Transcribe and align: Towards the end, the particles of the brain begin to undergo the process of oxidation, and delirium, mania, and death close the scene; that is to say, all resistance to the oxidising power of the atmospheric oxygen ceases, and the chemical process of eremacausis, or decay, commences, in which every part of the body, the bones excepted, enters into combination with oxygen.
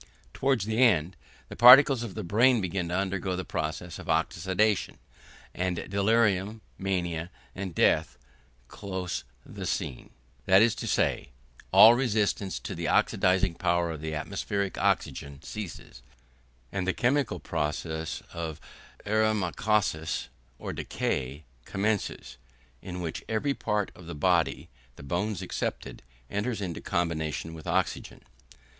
Towards 0.33 0.65
the 0.65 0.79
end, 0.79 1.15
the 1.47 1.55
particles 1.55 2.01
of 2.01 2.15
the 2.15 2.23
brain 2.23 2.59
begin 2.59 2.89
to 2.89 2.95
undergo 2.97 3.35
the 3.35 3.45
process 3.45 3.99
of 3.99 4.09
oxidation, 4.09 4.97
and 5.53 5.87
delirium, 5.87 6.61
mania, 6.79 7.29
and 7.53 7.75
death 7.75 8.17
close 8.67 9.23
the 9.45 9.67
scene; 9.67 10.09
that 10.47 10.59
is 10.63 10.73
to 10.73 10.87
say, 10.87 11.29
all 11.71 11.93
resistance 11.93 12.57
to 12.61 12.73
the 12.73 12.85
oxidising 12.87 13.59
power 13.59 13.91
of 13.91 14.01
the 14.01 14.15
atmospheric 14.15 14.75
oxygen 14.79 15.39
ceases, 15.43 16.01
and 16.71 16.87
the 16.87 16.93
chemical 16.93 17.39
process 17.39 18.23
of 18.33 18.59
eremacausis, 19.05 20.29
or 20.57 20.73
decay, 20.73 21.43
commences, 21.65 22.37
in 22.81 23.01
which 23.01 23.23
every 23.29 23.53
part 23.53 23.91
of 23.93 24.07
the 24.07 24.15
body, 24.15 24.67
the 24.95 25.03
bones 25.03 25.43
excepted, 25.43 26.01
enters 26.27 26.59
into 26.59 26.81
combination 26.81 27.53
with 27.53 27.67
oxygen. 27.67 28.23